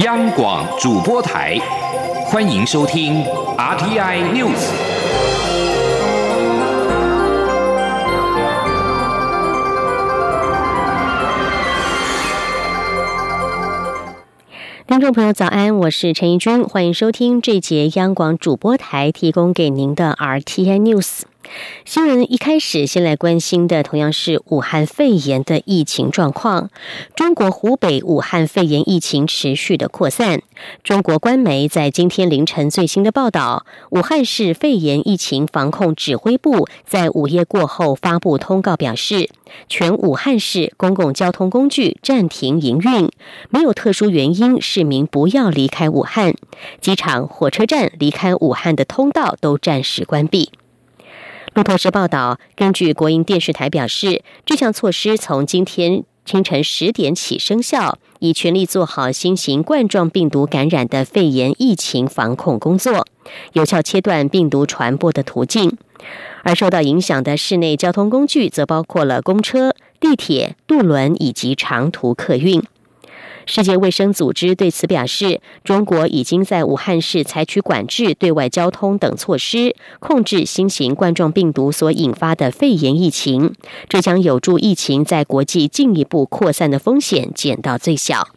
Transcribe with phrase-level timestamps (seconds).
[0.00, 1.58] 央广主播台，
[2.26, 3.24] 欢迎收听
[3.56, 4.68] RTI News。
[14.86, 21.22] 听众朋友，早安，我是陈怡君，欢迎收听这节央广主播台提供给您的 RTI News。
[21.84, 26.70] 新闻一开始先来关心的，同样是武汉肺炎的疫情状况。
[27.14, 30.42] 中国湖北武汉肺炎疫情持续的扩散。
[30.82, 39.30] 中国官媒在今天凌晨最新的报道，武汉市肺炎疫情防控指挥部在午夜过后发布通告，表示
[39.68, 43.10] 全武汉市公共交通工具暂停营运，
[43.50, 46.34] 没有特殊原因，市民不要离开武汉。
[46.80, 50.50] 机场、火车站离开武汉的通道都暂时关闭。
[51.56, 63.06] 路透社报道，根据国营电视台表示，这项措施从今天清晨十点起生效，以全力做好新型冠状病毒感染的肺炎疫情防控工作，
[63.54, 65.78] 有效切断病毒传播的途径。
[66.42, 72.62] 而受到影响的室内交通工具，则包括了公车、地铁、渡轮以及长途客运。
[73.48, 83.54] 世界卫生组织对此表示，中国已经在武汉市采取管制、对外交通等措施，控制新型冠状病毒所引发的肺炎疫情，
[83.88, 88.28] 这将有助疫情在国际进一步扩散的风险减到最小。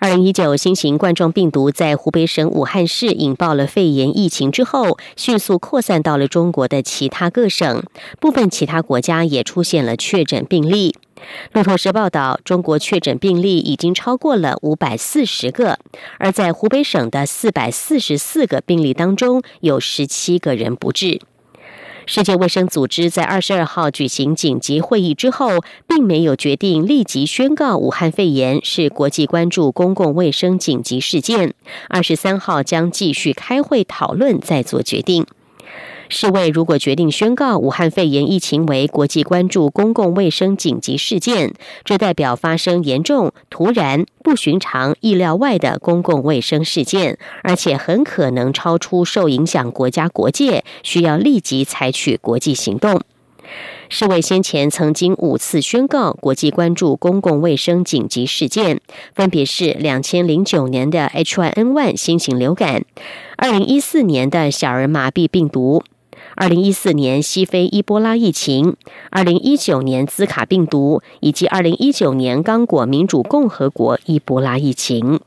[0.00, 7.82] 二零一九新型冠状病毒在湖北省武汉市引爆了肺炎疫情之后，迅速扩散到了中国的其他各省，
[8.20, 10.94] 部分其他国家也出现了确诊病例。
[11.52, 15.78] 路透社报道，中国确诊病例已经超过了五百四十个，
[16.18, 21.20] 而在湖北省的四百四十四个病例当中，有十七个人不治。
[22.06, 31.54] 世界卫生组织在二十二号举行紧急会议之后，并没有决定立即宣告武汉肺炎是国际关注公共卫生紧急事件。
[31.88, 35.26] 二十三号将继续开会讨论，再做决定。
[36.08, 53.00] 世卫如果决定宣告武汉肺炎疫情为国际关注公共卫生紧急事件，这代表发生严重、突然、不寻常、意料外的公共卫生事件，而且很可能超出受影响国家国界，需要立即采取国际行动。
[53.88, 58.80] 世卫先前曾经五次宣告国际关注公共卫生紧急事件，
[59.14, 62.84] 分别是两千零九年的 H1N1 新型流感，
[63.36, 65.84] 二零一四年的小儿麻痹病毒。
[66.36, 68.76] 二零一四年西非伊波拉疫情，
[69.10, 75.20] 二零一九年兹卡病毒，以及二零一九年刚果民主共和国伊波拉疫情。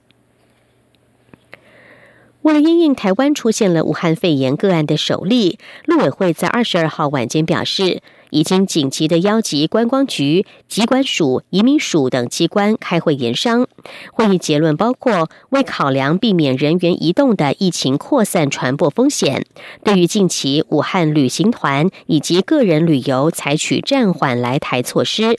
[2.42, 8.02] 为了因应台湾出现了武汉肺炎个案的首例，陆委会在二十二号晚间表示。
[8.30, 13.68] 已经紧急的邀集观光局、机关署、移民署等机关开会研商。
[14.12, 19.46] 会议结论包括：为考量避免人员移动的疫情扩散传播风险，
[19.84, 25.38] 对于近期武汉旅行团以及个人旅游采取暂缓来台措施。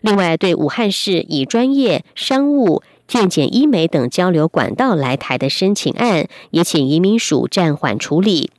[0.00, 8.50] 另外，对武汉市以专业、商务、健检、医美等交流管道来台的申请案，也请移民署暂缓处理。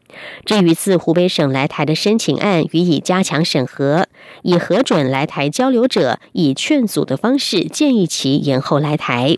[0.46, 4.08] 至于自湖北省来台的申请案，予以加强审核，
[4.44, 9.38] 以核准来台交流者以劝阻的方式建议其延后来台。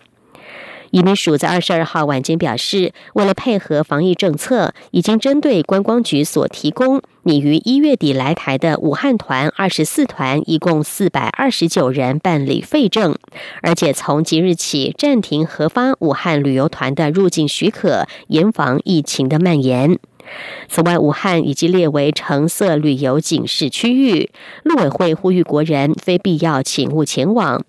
[0.91, 13.15] 移民署在二十二号晚间表示，为了配合防疫政策，已经针对观光局所提供拟于一月底来台的武汉团二十四团，一共四百二十九人办理废证，
[13.61, 19.97] 而且从即日起暂停核发武汉旅游团的入境许可，严防疫情的蔓延。
[20.67, 24.29] 此外，武汉已经列为橙色旅游警示区域，
[24.63, 27.63] 陆委会呼吁国人非必要请勿前往。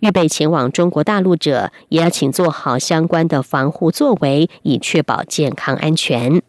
[0.00, 6.42] 预备前往中国大陆者，也要请做好相关的防护作为，以确保健康安全。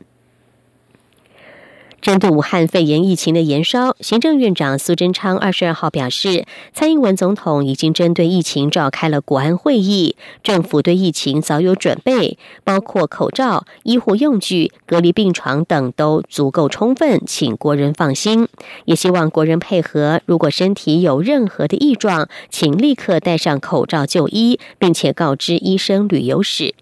[2.06, 18.48] 针对武汉肺炎疫情的延烧，行政院长苏贞昌二十二号表示，蔡英文总统已经针对疫情召开了国安会议，政府对疫情早有准备，包括口罩、医护用具、隔离病床等都足够充分，请国人放心。
[18.86, 26.76] 也希望国人配合，如果身体有任何的异状，请立刻戴上口罩就医，并且告知医生旅游史。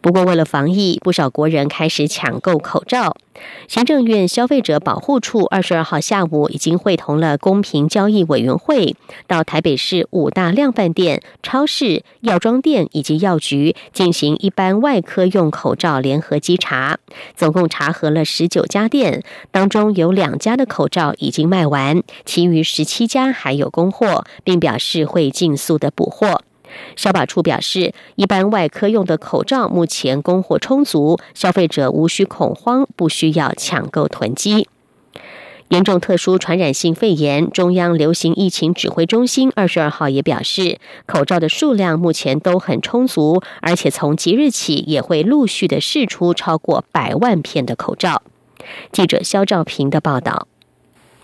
[0.00, 3.16] 不过，为了防疫，不少国人开始抢购口罩。
[3.68, 8.96] 行政院消费者保护处二十二号下午已经会同了公平交易委员会，
[9.26, 16.98] 到台北市五大量贩店、超市、药妆店以及药局进行一般外科用口罩联合稽查，
[17.36, 26.42] 总共查核了十九家店，当中有两家的口罩已经卖完，其余十七家还有供货，并表示会尽速的补货。
[26.96, 34.68] 消保处表示，一般外科用的口罩目前供货充足，消费者无需恐慌，不需要抢购囤积。
[35.68, 48.22] 严重特殊传染性肺炎，中央流行疫情指挥中心二十二号也表示，口罩的数量目前都很充足，而且从即日起也会陆续的释出超过百万片的口罩。
[48.92, 50.48] 记者肖兆平的报道。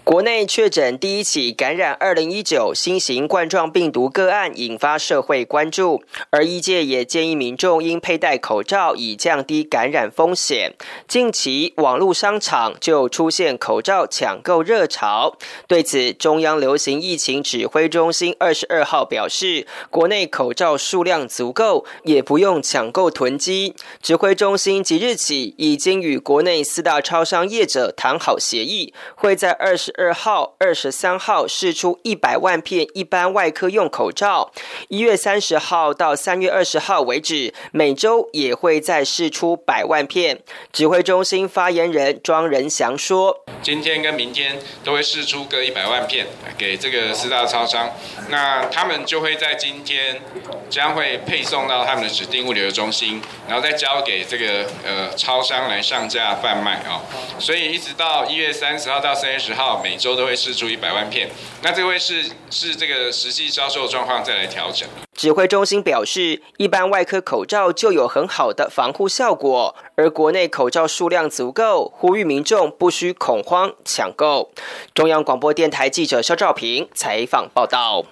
[0.05, 6.03] 国内确诊第一起感染二零一九新型冠状病毒个案，引发社会关注。
[6.29, 10.75] 而医界也建议民众应佩戴口罩，以降低感染风险。
[11.09, 15.39] 近期网络商场就出现口罩抢购热潮。
[15.67, 23.75] 对此，中央流行疫情指挥中心二十二号表示，国内口罩数量足够，也不用抢购囤积。
[24.03, 29.94] 指挥中心即日起已经与国内四大超商业者谈好协议，会在二十。
[29.97, 34.51] 二号、二十三号试出一百万片一般外科用口罩，
[34.89, 40.41] 一月三十号到三月二十号为止，每周也会再试出百万片。
[40.73, 46.27] 指挥中心发言人庄仁祥说：“今天跟明天都会试出个一百万片
[46.59, 47.93] 给这个四大超商，
[48.31, 50.21] 那他们就会在今天
[50.69, 57.01] 将会配送到他们的指定物流中心，然后再交给这个呃超商来上架贩卖啊。
[57.39, 61.29] 所以一直到一月三十号到三月十号。”每周都会试出一百万片，
[61.63, 64.89] 那这会是是这个实际销售状况再来调整。
[65.13, 74.51] 指挥中心表示，一般外科口罩就有很好的防护效果，而国内口罩数量足够，呼吁民众不需恐慌抢购。
[74.95, 78.07] 中央广播电台记者肖兆平采访报道。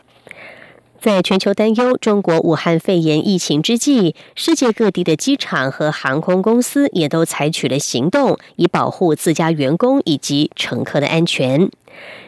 [1.02, 11.68] 在全球担忧中国武汉肺炎疫情之际，世界各地的机场和航空公司也都采取了行动，以保护自家员工以及乘客的安全。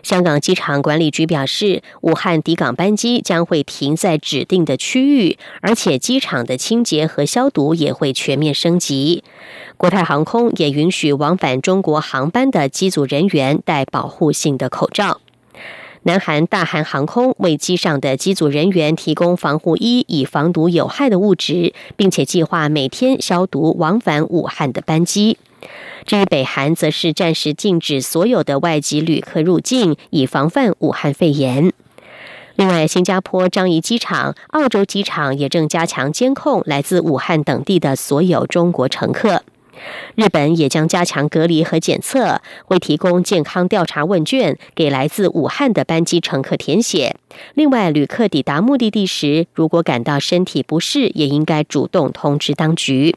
[0.03, 9.23] 香港机场管理局表示，武汉抵港班机将会停在指定的区域，而且机场的清洁和消毒也会全面升级。
[9.77, 15.21] 国泰航空也允许往返中国航班的机组人员戴保护性的口罩。
[16.07, 25.39] 南韩大韩航空为机上的机组人员提供防护衣，以防毒有害的物质，并且计划每天消毒往返武汉的班机。
[26.05, 31.73] 至于北韩，则是暂时禁止所有的外籍旅客入境，以防范武汉肺炎。
[32.57, 39.43] 另外，新加坡樟宜机场、澳洲机场也正加强监控来自武汉等地的所有中国乘客。
[40.15, 47.17] 日本也将加强隔离和检测，会提供健康调查问卷给来自武汉的班机乘客填写。
[47.55, 53.17] 另外，旅客抵达目的地时，如果感到身体不适，也应该主动通知当局。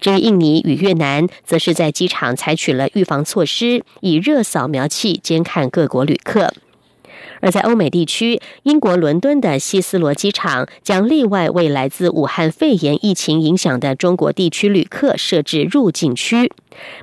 [0.00, 6.54] 至于印尼与越南，则是在机场采取了预防措施，以热扫描器监看各国旅客。
[7.40, 16.52] 而在欧美地区，英国伦敦的希斯罗机场将例外为来自武汉肺炎疫情影响的中国地区旅客设置入境区。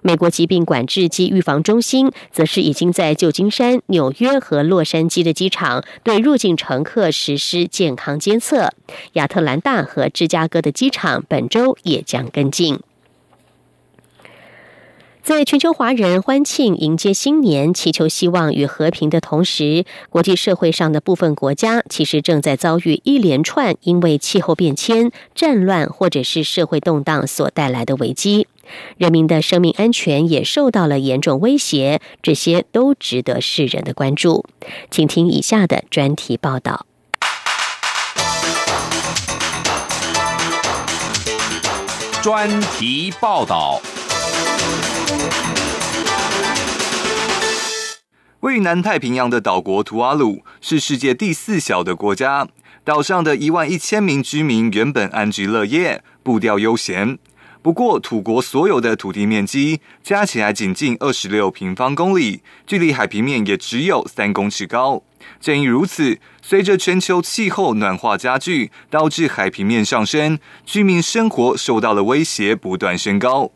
[0.02, 8.72] 美国疾病管制及预防中心则是已经在旧金山、纽约和洛杉矶的机场对入境乘客实施健康监测。
[9.14, 12.80] 亚特兰大和芝加哥的机场本周也将跟进。
[15.28, 28.48] 在全球华人欢庆迎接新年、祈求希望与和平的同时，国际社会上的部分国家其实正在遭遇一连串因为气候变迁、战乱或者是社会动荡所带来的危机，
[28.96, 32.00] 人民的生命安全也受到了严重威胁。
[32.22, 34.46] 这些都值得世人的关注。
[34.90, 36.86] 请听以下的专题报道。
[42.24, 43.82] 专题报道。
[48.48, 52.48] 位于南太平洋的岛国图瓦鲁是世界第四小的国家，
[52.86, 57.20] 岛上的一万一千名居民原本安居乐业，步调悠闲。
[57.62, 65.04] 不过，土国所有的土地面积加起来仅近二十六平方公里，距离海平面也只有三公尺高。
[65.42, 73.52] 正因如此，随着全球气候暖化加剧，导致海平面上升，居民生活受到了威胁，不断升高。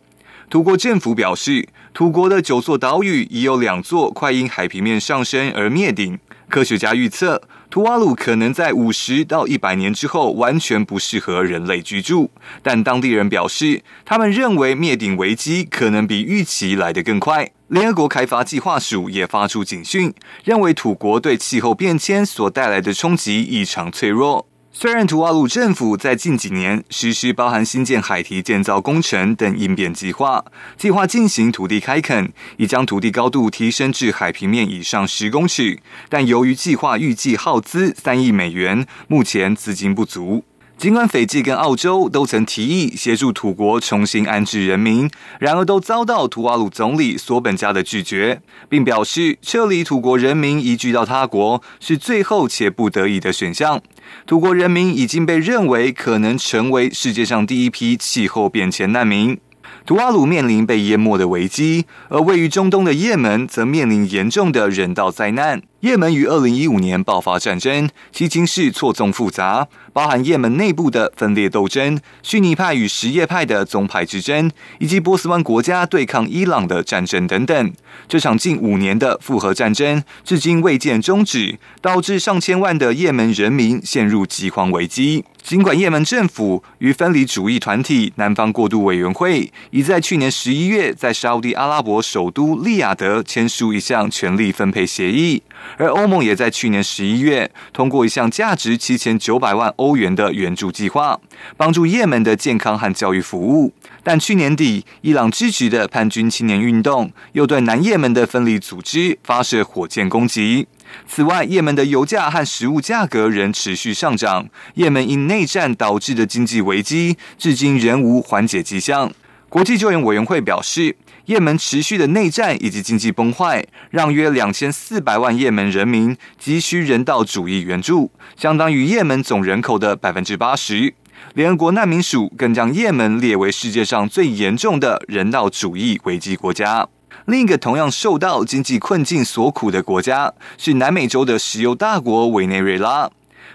[0.51, 6.19] 土国政府表示，土国的九座岛屿已有两座快因海平面上升而灭顶。
[6.49, 12.29] 科学家预测，图瓦鲁可能在五十到一百年之后完全不适合人类居住。
[12.61, 17.49] 但当地人表示，他们认为灭顶危机可能比预期来得更快。
[17.69, 24.45] 联合国开发计划署也发出警讯，认为土国对气候变迁所带来的冲击异常脆弱。
[24.73, 30.43] 虽然图瓦鲁政府在近几年实施包含新建海堤建造工程等应变计划，
[30.77, 40.45] 计划进行土地开垦，已将土地高度提升至海平面以上十公尺，但由于计划预计耗资三亿美元，目前资金不足。
[40.81, 45.07] 尽管斐济跟澳洲都曾提议协助土国重新安置人民，
[45.39, 53.79] 然而都遭到图瓦鲁总理索本加的拒绝，并表示撤离土国人民移居到他国是最后且不得已的选项。
[54.25, 59.37] 土国人民已经被认为可能成为世界上第一批气候变迁难民。
[59.85, 65.61] 图瓦鲁面临被淹没的危机，而位于中东的也门则面临严重的人道灾难。
[65.81, 77.73] 也门于二零一五年爆发战争，其情势错综复杂，包含也门内部的分裂斗争、逊尼派与什叶派的宗派之争，以及波斯湾国家对抗伊朗的战争等等。
[78.07, 85.25] 这场近五年的复合战争至今未见终止，导致上千万的也门人民陷入饥荒危机。
[85.41, 95.41] 尽管也门政府与分离主义团体南方过渡委员会已在去年十一月在沙地阿拉伯首都利雅得签署一项权力分配协议。
[95.77, 101.19] 而欧盟也在去年十一月通过一项价值七千九百万欧元的援助计划，
[101.57, 103.73] 帮助也门的健康和教育服务。
[104.03, 110.67] 但去年底，伊朗支持的叛军青年运动又对南也门的分离组织发射火箭攻击。
[111.07, 119.11] 此外，也门的油价和食物价格仍持续上涨，也门因内战导致的经济危机至今仍无缓解迹象。
[119.47, 120.95] 国际救援委员会表示。
[121.31, 130.93] 也门持续的内战以及经济崩坏，让约两千四百万也门人民急需人道主义援助，相当于也门总人口的百分之八十。
[131.33, 136.85] 联合国难民署更将也门列为世界上最严重的人道主义危机国家。
[137.27, 143.09] 另一个同样受到经济困境所苦的国家是南美洲的石油大国委内瑞拉。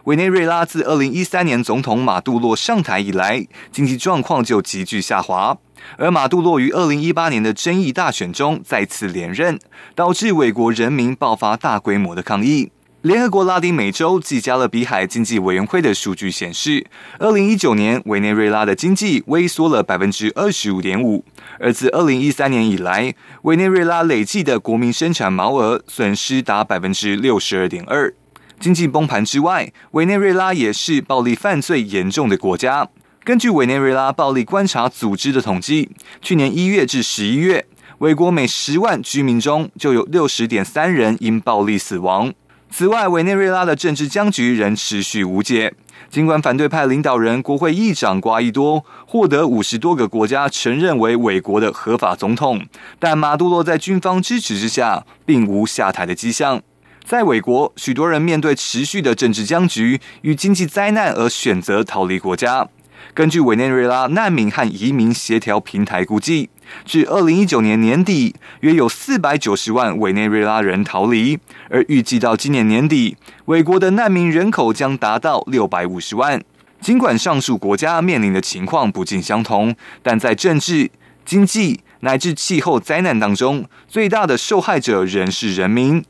[0.07, 5.59] 委内瑞拉自二零一三年总统马杜罗上台以来，经济状况就急剧下滑。
[5.97, 9.59] 而马杜洛于二零一八年的争议大选中再次连任，
[9.97, 12.71] 导致美国人民爆发大规模的抗议。
[13.03, 16.87] 联合国拉丁美洲及加勒比海经济委员会的数据显示，
[17.19, 21.25] 二零一九年委内瑞拉的经济萎缩了百分之二十五点五，
[21.59, 28.15] 而自二零一三年以来，委内瑞拉累计的国民生产毛额损失达百分之六十二点二。
[28.59, 32.89] 经济崩盘之外，委内瑞拉也是暴力犯罪严重的国家。
[33.23, 35.91] 根据委内瑞拉暴力观察组织的统计，
[36.23, 37.67] 去年一月至十一月，
[37.99, 42.33] 委国每十万居民中就有六十点三人因暴力死亡。
[42.71, 45.73] 此外，委内瑞拉的政治僵局仍持续无解。
[46.09, 52.65] 尽管反对派领导人国会议长瓜伊多获得五十多个国家承认为委国的合法总统，
[52.99, 56.63] 但马杜罗在军方支持之下，并无下台的迹象。
[57.07, 62.69] 在委国，许多人面对持续的政治僵局与经济灾难而选择逃离国家。
[63.15, 66.51] 根据委内瑞拉难民和移民协调平台估计，
[66.85, 71.39] 至二零一九年年底，约有四百九十万委内瑞拉人逃离，
[71.71, 76.43] 而预计到今年年底，委国的难民人口将达到六百五十万。
[76.81, 79.73] 尽管上述国家面临的情况不尽相同，
[80.03, 80.91] 但在政治、
[81.25, 86.05] 经济乃至气候灾难当中，最大的受害者仍是人民。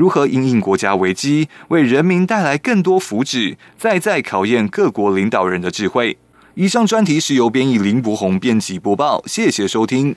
[0.00, 6.16] 如何因应国家危机，为人民带来更多福祉，再再考验各国领导人的智慧。
[6.54, 10.16] 以上专题是由编译林博宏编辑播报，谢谢收听。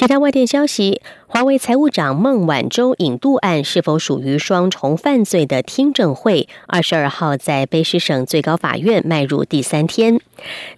[0.00, 10.18] 其他外电消息：华为财务长孟晚舟引渡案是否属于双重犯罪的听证会，二十二号在卑诗省最高法院迈入第三天。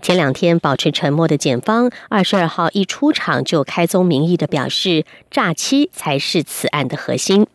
[0.00, 7.46] 前两天保持沉默的检方，二十二号一出场就开宗明义的表示，诈欺才是此案的核心。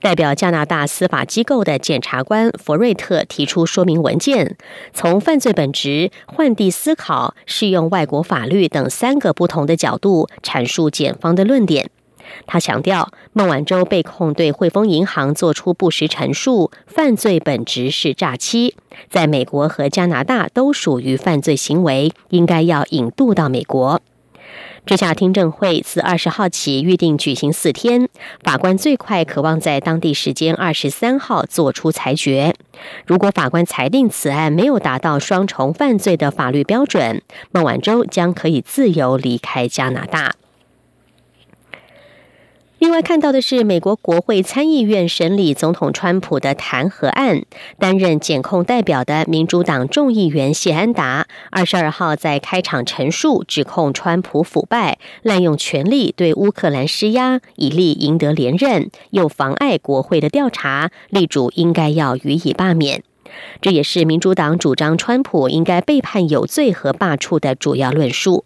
[0.00, 4.56] 代表加拿大司法机构的检察官弗瑞特提出说明文件，
[4.94, 11.90] 从犯罪本质、换地思考、适用外国法律等三个不同的角度阐述检方的论点。
[12.46, 18.76] 他强调，孟晚舟被控对汇丰银行做出不实陈述，犯罪本质是诈欺，
[19.10, 24.00] 在美国和加拿大都属于犯罪行为，应该要引渡到美国。
[24.88, 28.08] 这下听证会自二十号起预定举行四天，
[28.42, 32.54] 法官最快渴望在当地时间二十三号作出裁决。
[33.04, 37.20] 如果法官裁定此案没有达到双重犯罪的法律标准，
[37.52, 40.36] 孟晚舟将可以自由离开加拿大。
[42.78, 47.42] 另外看到的是，美国国会参议院审理总统川普的弹劾案，
[47.76, 63.02] 担任检控代表的民主党众议员谢安达，二十二号在开场陈述指控川普腐败、滥用权力对乌克兰施压，以力赢得连任，又妨碍国会的调查，力主应该要予以罢免。
[63.60, 68.44] 这也是民主党主张川普应该被判有罪和罢黜的主要论述。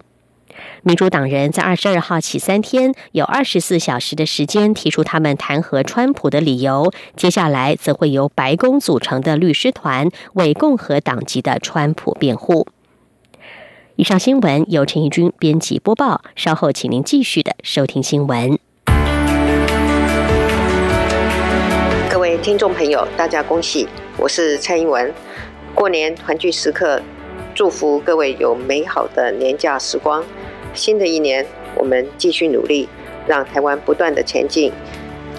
[0.82, 6.92] 民主党人在二十二号起三天有二十四小时的时间提出他们弹劾川普的理由。
[7.16, 12.66] 接下来则会由白宫组成的律师团为共和党籍的川普辩护。
[13.96, 16.22] 以上新闻由陈义军编辑播报。
[16.34, 18.58] 稍后请您继续的收听新闻。
[22.10, 23.86] 各位听众朋友，大家恭喜！
[24.16, 25.12] 我是蔡英文。
[25.74, 27.00] 过年团聚时刻，
[27.54, 30.24] 祝福各位有美好的年假时光。
[30.74, 32.88] 新的一年，我们继续努力，
[33.26, 34.72] 让台湾不断的前进。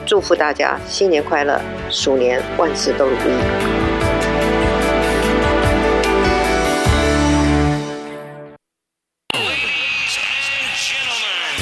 [0.06, 1.60] 祝福大家新年快乐，
[1.90, 3.18] 鼠年万事都如意。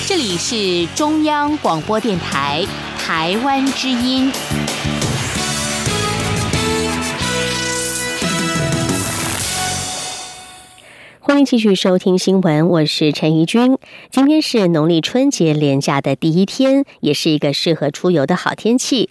[0.08, 2.66] 这里是中央广播电台
[2.98, 4.32] 台湾之音。
[11.32, 13.78] 欢迎继续收听新闻，我是陈怡君。
[14.10, 19.10] 今天是农历春节连假的第一天，也是一个适合出游的好天气。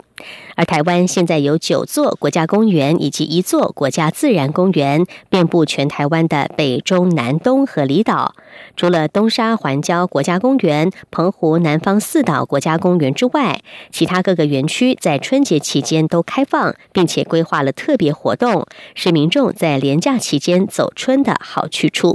[0.55, 8.35] 而台湾现在有九座国家公园以及一座国家自然公园，遍布全台湾的北中南东和离岛。
[8.77, 22.10] 除了东沙环礁国家公园、澎湖南方四岛国家公园之外，其他各个园区在春节期间都开放，并且规划了特别活动，是民众在连假期间走春的好去处。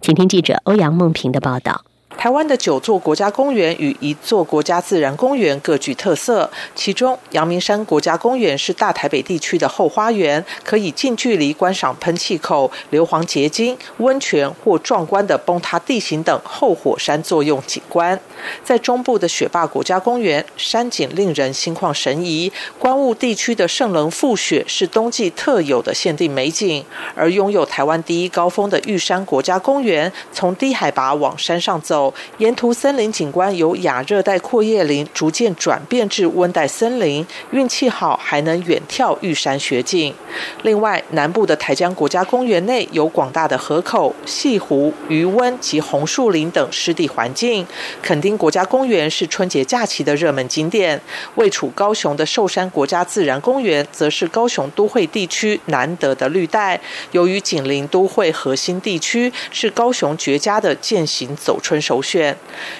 [0.00, 1.84] 请听记者欧阳梦平的报道。
[2.18, 18.20] 台湾的九座国家公园与一座国家自然公园各具特色，其中阳明山国家公园是大台北地区的后花园，可以近距离观赏喷气口、硫磺结晶、温泉或壮观的崩塌地形等后火山作用景观。
[18.64, 26.84] 在中部的雪霸国家公园，山景令人心旷神怡，观雾地区的圣棱覆雪是冬季特有的限定美景。
[27.14, 32.07] 而拥有台湾第一高峰的玉山国家公园，从低海拔往山上走。
[32.38, 40.14] 沿途森林景观由亚热带阔叶林逐渐转变至温带森林，运气好还能远眺玉山雪景。
[40.62, 47.66] 另外，南部的台江国家公园内有广大的河口、西湖、渔温及红树林等湿地环境。
[48.02, 51.00] 垦丁国家公园是春节假期的热门景点。
[51.36, 56.80] 位处高雄的寿山国家自然公园，则是高雄都会地区难得的绿带。
[57.12, 62.02] 由于紧邻都会核心地区，是高雄绝佳的践行走春首。
[62.02, 62.36] 选。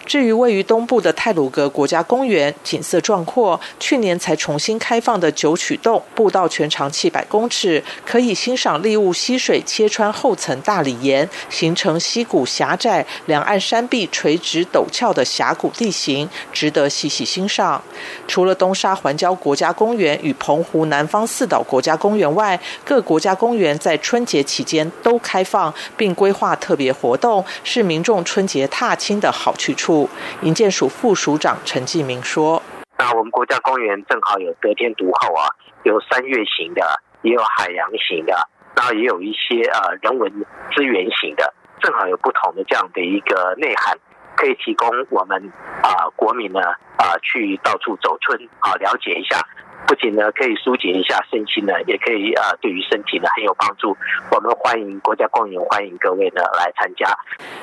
[0.07, 3.61] 至于位于东部的泰鲁格国家公园，景色壮阔。
[3.79, 17.83] 去年才重新开放的九曲洞步道全长七百公尺，可以欣赏利物溪水切穿厚层大理岩，形成溪谷狭窄、两岸山壁垂直陡峭的峡谷地形，值得细细欣赏。
[18.27, 29.19] 除了东沙环礁国家公园与澎湖南方四岛国家公园外，各国家公园在春节期间都开放，并规划特别活动，是民众春节踏青。
[29.19, 30.09] 的好去处，
[30.43, 32.63] 营建署副署长陈继明说
[32.99, 35.49] ：“那我们国家公园正好有得天独厚啊，
[35.83, 40.31] 有山岳型的，也有海洋型的，然后也有一些呃人文
[40.77, 43.99] 资源型的，正好有不同的这样的一个内涵，
[44.37, 46.61] 可以提供我们啊国民呢
[46.97, 49.45] 啊去到处走春啊了解一下。”
[49.87, 53.97] 不仅呢可以疏解一下身心呢，也可以啊对于身体呢很有帮助。
[54.31, 57.07] 我们欢迎国家公园，欢迎各位呢来参加。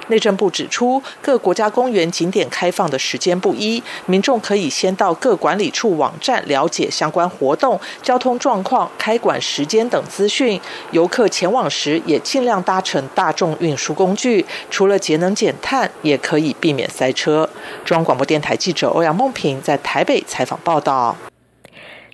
[0.08, 10.60] 内政部指出，各国家公园景点开放的时间不一，民众可以先到各管理处网站了解相关活动、交通状况、开馆时间等资讯。
[10.91, 17.49] 游客前往时也尽量搭乘大众运输工具，除了节能减碳，也可以避免塞车。
[17.84, 21.15] 中央广播电台记者欧阳梦平在台北采访报道。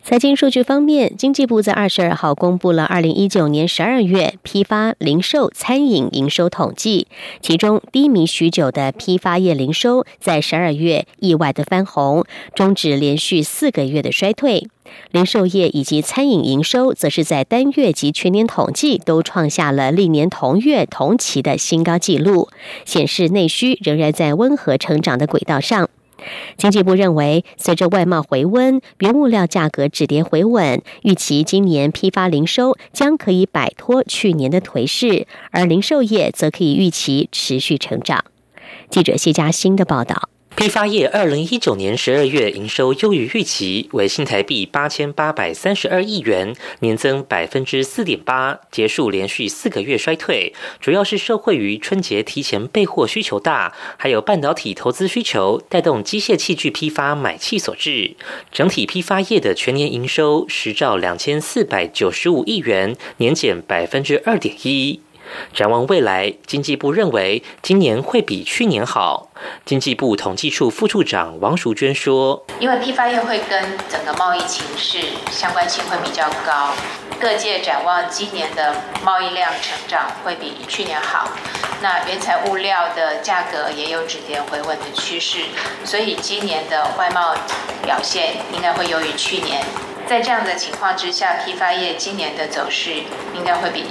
[0.03, 7.07] 财经数据方面，经济部在二十二号公布了二零一九年十二月批发、零售、餐饮营收统计，
[7.39, 14.67] 其中低迷许久的批发业零收在十二月意外的翻红，终止连续四个月的衰退；
[15.11, 22.49] 零售业以及餐饮营收则是在单月及全年统计都创下了历年同月同期的新高纪录，
[22.85, 25.89] 显示内需仍然在温和成长的轨道上。
[26.57, 38.25] 经济部认为，随着外贸回温，原物料价格止跌回稳，预期今年批发零售将可以摆脱去年的颓势，而零售业则可以预期持续成长。
[38.89, 40.29] 记者谢佳欣的报道。
[40.53, 50.53] 批发业二零一九年十二月营收优于预期，为新台币八千八百三十二亿元，年增百分之四点八，结束连续四个月衰退。
[50.79, 58.15] 主要是受惠于春节提前备货需求大，还有半导体投资需求带动机械器具批发买气所致。
[58.51, 64.99] 整体批发业的全年营收十兆两千四百九十五亿元，年减百分之二点一。
[65.53, 69.29] 展望未来，经济部认为今年会比去年好。
[69.65, 74.99] 经济部统计处副处长王淑娟说：“因为批发业会跟整个贸易情势
[75.31, 76.73] 相关性会比较高，
[77.19, 81.29] 各界展望今年的贸易量成长会比去年好。
[81.81, 85.39] 那原材物料的价格也有止跌回稳的趋势，
[85.83, 87.33] 所以今年的外贸
[87.83, 89.63] 表现应该会优于去年。
[90.11, 92.91] 在这样的情况之下，批发业今年的走势
[93.33, 93.85] 应该会比。”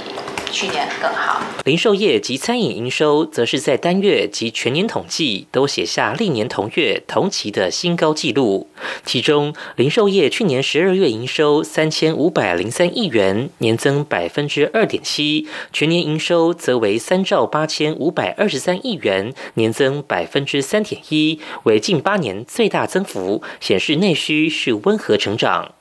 [0.51, 1.41] 去年更好。
[1.63, 8.69] 零售业及餐饮营收，则是在单月及全年统计都写下历年同月同期的新高纪录。
[9.03, 25.73] 其中，零售业去年十二月营收三千五百零三亿元，年增百分之二点七；全年营收则为三兆八千五百二十三亿元，年增百分之三点一，为近八年最大增幅，显示内需是温和成长。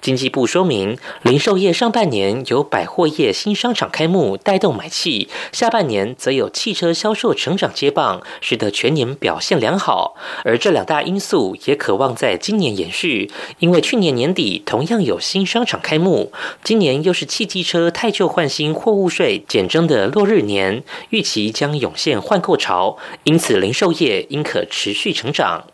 [0.00, 10.14] 经济部说明，零售业上半年由百货业新商场开幕带动买气，下半年则有汽车销售成长接棒，使得全年表现良好。
[10.44, 25.64] 而这两大因素也渴望在今年延续，因为去年年底同样有新商场开幕，今年又是汽机车太旧换新货物税减征的落日年，预期将涌现换购潮，因此零售业应可持续成长。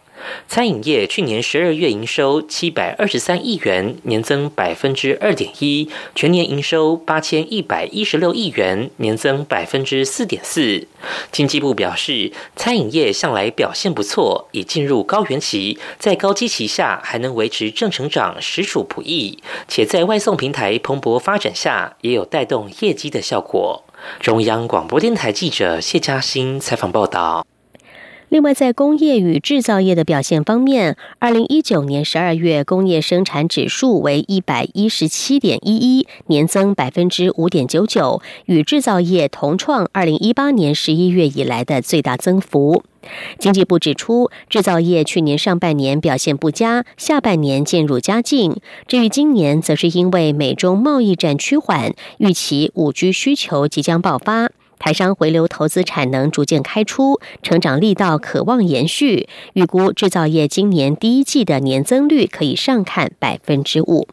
[0.48, 10.86] 餐饮业去年十二月营收七百二十三亿元，年增百分之二点一，全年营收八千一百一十六亿元，年增百分之四点四。
[11.30, 19.38] 经济部表示，餐饮业向来表现不错，已进入高原期，在高基期下还能维持正成长，实属不易。
[19.68, 23.84] 且在外送平台蓬勃发展下，也有带动业绩的效果。
[24.20, 27.46] 中央广播电台记者谢嘉欣采访报道。
[28.34, 42.82] 另外，在工业与制造业的表现方面，二零一九年十二月工业生产指数为一百一十七点一一，年增百分之五点九九，与制造业同创二零一八年十一月以来的最大增幅。
[43.38, 48.56] 经济部指出，制造业去年上半年表现不佳，下半年渐入佳境。
[48.88, 54.50] 至于今年，则是因为美中贸易战趋缓，预期五 G 需求即将爆发。
[54.78, 59.28] 台商回流投资产能逐渐开出，成长力道可望延续。
[59.54, 64.06] 预估制造业今年第一季的年增率可以上看百分之五。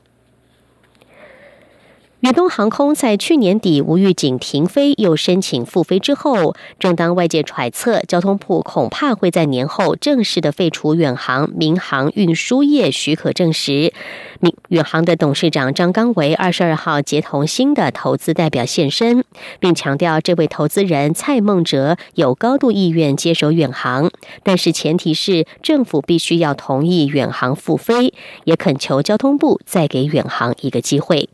[2.21, 13.91] 远东航空在去年底无预警停飞，又申请复飞之后，正当外界揣测交通部恐怕会在年后正式的废除远航民航运输业许可证时，
[14.39, 19.23] 民远航的董事长张刚维二十二号结同新的投资代表现身，
[19.59, 24.11] 并强调这位投资人蔡孟哲有高度意愿接手远航，
[24.43, 31.27] 但是前提是政府必须要同意远航复飞，也恳求交通部再给远航一个机会。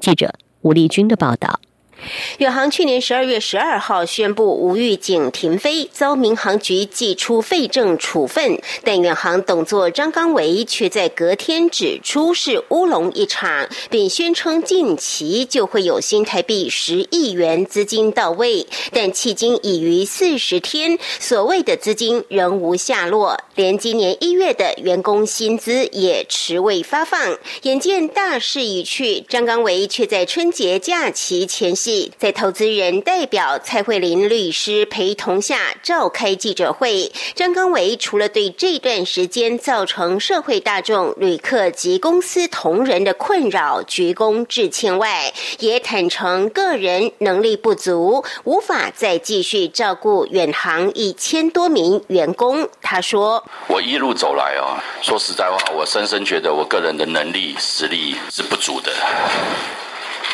[0.00, 1.60] 记者吴丽君的报道。
[2.38, 8.60] 远航去年十二月十二号宣布无预警停飞，遭民航局寄出废证处分。
[8.82, 18.66] 但远航董座张刚维却在隔天指出是乌龙一场，并宣称近期就会有新台币十亿元资金到位。
[18.90, 27.38] 但迄今已逾四十天，所谓的资金仍无下落，连今年一月的员工薪资也迟未发放。
[27.62, 32.10] 眼见大势已去，张刚维却在春节假期前夕。
[32.18, 52.68] 在投资人代表蔡慧玲律师陪同下召开记者会，张刚维除了对这段时间造成社会大众、旅客及公司同仁的困扰鞠躬致歉外，也坦诚个人能力不足，无法再继续照顾远航一千多名员工。
[52.80, 58.92] 他说：“我一路走来哦，说实在话，我深深觉得我个人的能力实力是不足的。”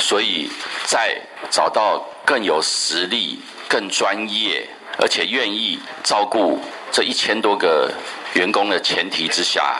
[0.00, 0.50] 所以
[0.86, 4.66] 在找到更有实力、更专业，
[4.98, 6.60] 而且愿意照顾
[6.92, 7.92] 这一千多个
[8.34, 9.76] 员工的前提之下，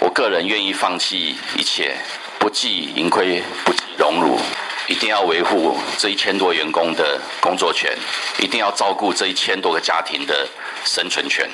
[0.00, 1.94] 我个人愿意放弃一切，
[2.38, 4.38] 不计盈亏，不计荣辱，
[4.88, 7.96] 一定要维护这一千多员工的工作权，
[8.38, 10.46] 一定要照顾这一千多个家庭的
[10.84, 11.48] 生存权。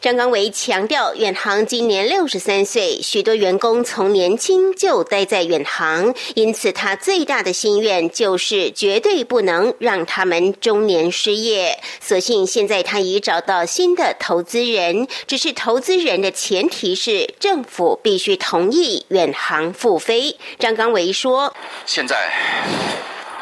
[0.00, 11.78] 张刚维强调，远航今年六十三岁，许多员工从年轻就待在远航，因此他最大的心愿就是绝对不能让他们中年失业。
[12.00, 20.36] 所幸现在他已找到新的投资人，只是投资人的前提是政府必须同意远航复飞。
[20.58, 21.52] 张刚维说
[21.84, 22.30] ：“现在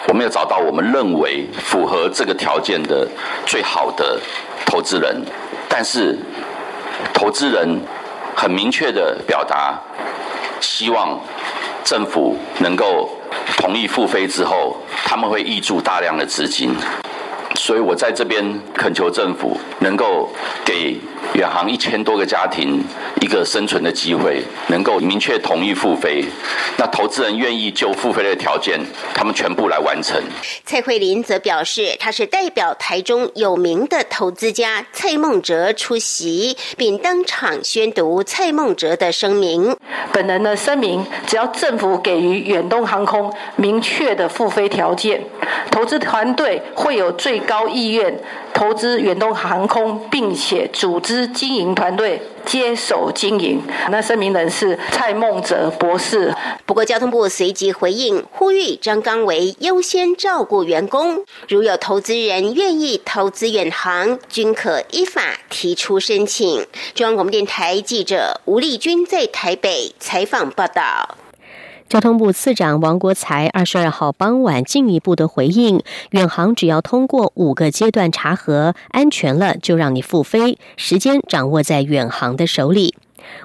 [0.09, 3.07] 我们要找到我们认为符合这个条件的
[3.44, 4.20] 最好的
[4.64, 5.22] 投资人，
[5.68, 6.18] 但是。”
[7.12, 7.79] 投资人
[8.35, 9.79] 很明确的表达，
[10.61, 11.20] 希望
[11.85, 13.11] 政府能够
[13.59, 16.75] 同意复飞之后，他们会挹注大量的资金。
[17.55, 20.31] 所以我在这边恳求政府能够
[20.64, 20.99] 给
[21.35, 22.83] 远航一千多个家庭
[23.21, 26.25] 一个生存的机会，能够明确同意复飞。
[26.79, 28.81] 那投资人愿意就复飞的条件，
[29.15, 30.23] 他们全部来完成。
[30.65, 39.77] 蔡慧林则表示，他是代表台中有名的投资家蔡孟哲出席，并当场宣读蔡孟哲的声明。
[40.12, 45.23] 本人的声明，只要政府给予远东航空明确的复飞条件，
[45.71, 48.19] 投资团队会有最高意愿
[48.57, 53.61] 投资远东航空，并且组织经营团队接手经营。
[53.90, 56.35] 那声明人是蔡孟哲博士。
[56.64, 61.23] 不过，交通部随即回应，呼吁张刚为优先照顾员工。
[61.49, 66.66] 如有投资人愿意投资远航，均可依法提出申请。
[66.95, 71.26] 中央广播电台记者吴丽君在台北采访报道。
[71.88, 82.96] 交通部次长王国才二十二号傍晚进一步的回应，远航只要通过五个阶段查核，安全了就让你复飞，时间掌握在远航的手里。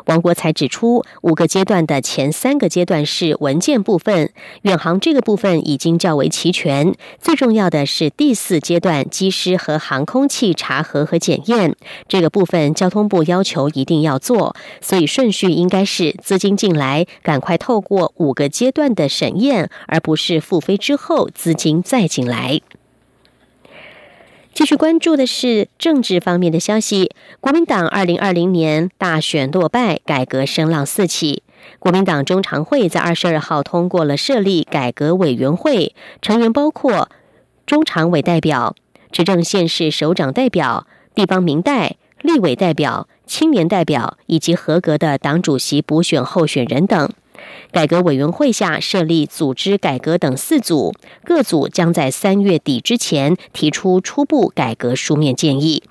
[0.06, 4.32] 王国才指出，五个阶段的前三个阶段是文件部分，
[4.64, 6.94] 远航这个部分已经较为齐全。
[7.20, 11.76] 最重要的是第四阶段机师和航空器查核和检验，
[12.08, 22.62] 这个部分交通部要求一定要做，所以顺序应该是资金进来，赶快透过五个阶段的审验，而不是复飞之后资金再进来。
[24.54, 27.12] 继续关注的是政治方面的消息。
[27.40, 31.42] 国民党二零二零年大选落败，改革声浪四起。
[31.80, 37.10] 国民党中常会在二十二号通过了设立改革委员会，成员包括
[37.66, 38.76] 中常委代表、
[39.12, 40.86] 执政县市首长代表、
[41.16, 47.10] 地方民代、立委代表、青年代表以及合格的党主席补选候选人等。
[47.72, 55.84] 改革委员会下设立组织改革等四组，各组将在三月底之前提出初步改革书面建议。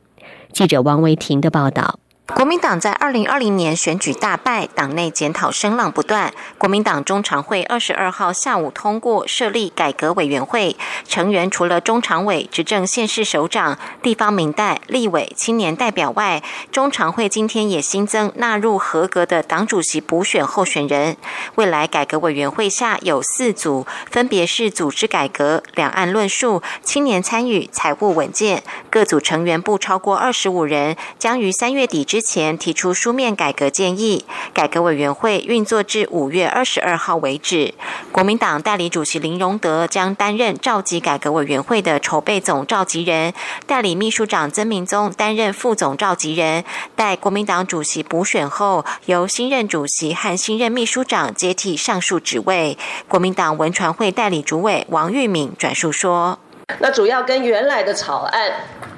[0.53, 2.00] 记者王维婷的报道。
[2.35, 6.33] 国民党在二零二零年选举大败，党内检讨声浪不断。
[6.57, 21.17] 国民党中常会二十二号下午通过设立改革委员会，成员除了中常委、执政县市首长、地方民代、立委、青年代表外，中常会今天也新增纳入合格的党主席补选候选人。
[21.57, 28.63] 未来改革委员会下有四组，分别是组织改革、两岸论述、青年参与、财务稳健。
[28.89, 37.75] 各组成员不超过二十五人，将于三月底之前提出书面改革建议，改革委员会运作至五月二十二号为止。
[38.13, 43.33] 国民党代理主席林荣德将担任召集改革委员会的筹备总召集人，
[43.67, 46.65] 代理秘书长曾明宗担任副总召集人。
[46.97, 52.77] 待国民党主席补选后，由新任主席和新任秘书长接替上述职位。
[53.09, 56.39] 国民党文传会代理主委王玉敏转述说
[56.79, 58.51] ：“那主要跟原来的草案。”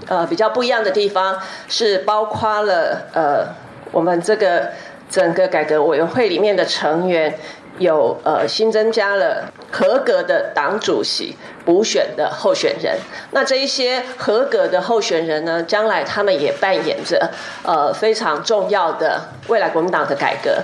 [0.09, 3.47] 呃，比较不一样的地方是包括了呃，
[3.93, 4.71] 我们这个
[5.09, 7.39] 整个改革委员会里面的成员
[7.79, 12.99] 有呃新增加了合格的党主席补选的候选人。
[13.31, 17.31] 那这一些合格的候选人呢，将来他们也扮演着
[17.63, 20.59] 呃非常重要的未来国民党的改革。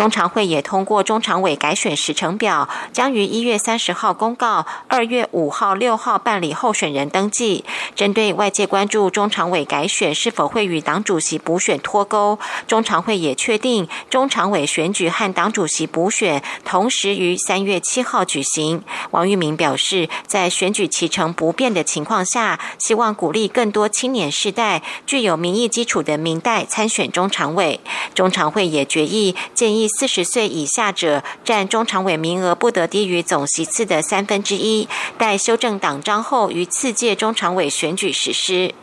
[0.00, 7.66] 中常会也通过中常委改选时程表，将于一月三十号公告，二月五号、六号办理候选人登记。
[7.94, 18.82] 针对外界关注中常委改选是否会与党主席补选脱钩，中常会也确定中常委选举和党主席补选同时于三月七号举行。
[19.10, 27.80] 王玉明表示，在选举期程不变的情况下，希望鼓励更多青年世代、具有民意基础的民代参选中常委。
[28.14, 29.89] 中常会也决议建议。
[29.90, 34.88] 四十岁以下者占中常委名额不得低于总席次的三分之一。
[35.18, 38.74] 待修正党章后，于次届中常委选举实施。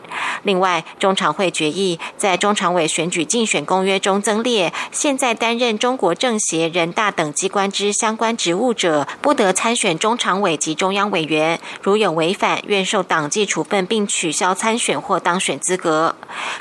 [0.43, 11.59] 另外，中常会决议在中常委选举竞选公约中增列，现在担任中国政协、人大等机关之相关职务者，不得参选中常委及中央委员。
[11.81, 16.15] 如有违反，愿受党纪处分，并取消参选或当选资格。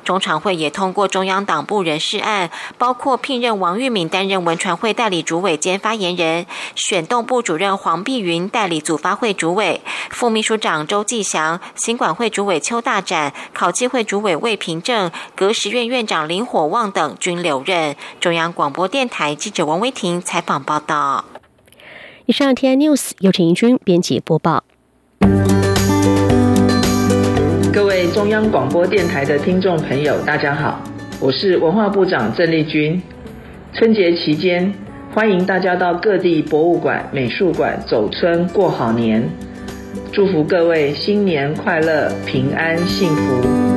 [0.05, 9.81] 中常会也通过中央党部人事案，包括聘任王玉敏担任文传会代理主委兼发言人，选动部主任黄碧云代理组发会主委，
[10.11, 17.97] 副秘书长周继祥、行管会主委邱大展、考纪会主委魏平正、革实院院长林火旺等均留任。
[18.21, 21.25] 中央广播电台记者王威婷采访报道。
[22.27, 24.65] 以上 T I News 由陈怡君编辑播报。
[27.73, 30.81] 各位中央广播电台的听众朋友，大家好，
[31.21, 33.01] 我是文化部长郑丽君。
[33.75, 34.73] 春节期间，
[35.15, 39.23] 欢迎大家到各地博物馆、美术馆走春过好年，
[40.17, 43.76] 祝福各位新年快乐、平安幸福。